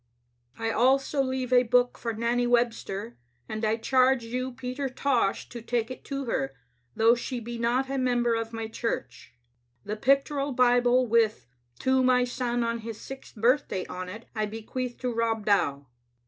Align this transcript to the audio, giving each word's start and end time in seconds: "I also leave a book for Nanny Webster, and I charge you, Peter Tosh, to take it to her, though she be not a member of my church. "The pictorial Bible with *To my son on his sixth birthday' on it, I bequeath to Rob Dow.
"I 0.57 0.71
also 0.71 1.21
leave 1.21 1.53
a 1.53 1.61
book 1.61 1.95
for 1.95 2.11
Nanny 2.11 2.47
Webster, 2.47 3.19
and 3.47 3.63
I 3.63 3.75
charge 3.77 4.23
you, 4.23 4.51
Peter 4.51 4.89
Tosh, 4.89 5.47
to 5.49 5.61
take 5.61 5.91
it 5.91 6.03
to 6.05 6.25
her, 6.25 6.55
though 6.95 7.13
she 7.13 7.39
be 7.39 7.59
not 7.59 7.87
a 7.87 7.99
member 7.99 8.33
of 8.33 8.51
my 8.51 8.67
church. 8.67 9.35
"The 9.85 9.95
pictorial 9.95 10.53
Bible 10.53 11.05
with 11.05 11.45
*To 11.81 12.01
my 12.03 12.23
son 12.23 12.63
on 12.63 12.79
his 12.79 12.99
sixth 12.99 13.35
birthday' 13.35 13.85
on 13.85 14.09
it, 14.09 14.25
I 14.33 14.47
bequeath 14.47 14.97
to 15.01 15.13
Rob 15.13 15.45
Dow. 15.45 15.85